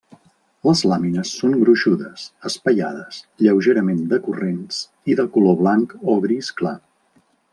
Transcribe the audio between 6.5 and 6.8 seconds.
clar.